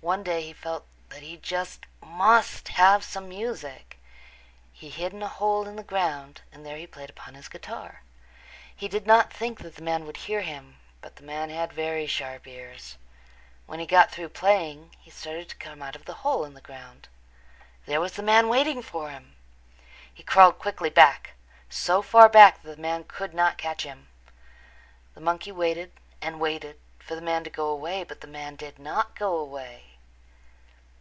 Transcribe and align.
One 0.00 0.22
day 0.22 0.42
he 0.42 0.52
felt 0.52 0.86
that 1.08 1.22
he 1.24 1.36
just 1.38 1.84
must 2.00 2.68
have 2.68 3.02
some 3.02 3.28
music. 3.28 3.98
He 4.72 4.90
hid 4.90 5.12
in 5.12 5.24
a 5.24 5.28
hole 5.28 5.66
in 5.66 5.74
the 5.74 5.82
ground 5.82 6.40
and 6.52 6.64
there 6.64 6.76
he 6.76 6.86
played 6.86 7.10
upon 7.10 7.34
his 7.34 7.48
guitar. 7.48 8.02
He 8.74 8.86
did 8.86 9.08
not 9.08 9.32
think 9.32 9.58
that 9.58 9.74
the 9.74 9.82
man 9.82 10.06
would 10.06 10.16
hear 10.18 10.42
him, 10.42 10.76
but 11.00 11.16
the 11.16 11.24
man 11.24 11.50
had 11.50 11.72
very 11.72 12.06
sharp 12.06 12.46
ears. 12.46 12.96
When 13.66 13.80
he 13.80 13.86
got 13.86 14.12
through 14.12 14.28
playing 14.28 14.94
he 15.00 15.10
started 15.10 15.48
to 15.48 15.56
come 15.56 15.82
out 15.82 15.96
of 15.96 16.04
the 16.04 16.14
hole 16.22 16.44
in 16.44 16.54
the 16.54 16.60
ground. 16.60 17.08
There 17.84 18.00
was 18.00 18.12
the 18.12 18.22
man 18.22 18.48
waiting 18.48 18.82
for 18.82 19.10
him! 19.10 19.34
He 20.14 20.22
crawled 20.22 20.60
quickly 20.60 20.90
back, 20.90 21.32
so 21.68 22.02
far 22.02 22.28
back 22.28 22.62
that 22.62 22.76
the 22.76 22.80
man 22.80 23.02
could 23.02 23.34
not 23.34 23.58
catch 23.58 23.82
him. 23.82 24.06
The 25.16 25.20
monkey 25.20 25.50
waited 25.50 25.90
and 26.22 26.38
waited 26.38 26.78
for 27.00 27.16
the 27.16 27.20
man 27.22 27.42
to 27.44 27.50
go 27.50 27.68
away, 27.68 28.04
but 28.04 28.20
the 28.20 28.26
man 28.28 28.54
did 28.54 28.78
not 28.78 29.16
go 29.18 29.36
away. 29.36 29.86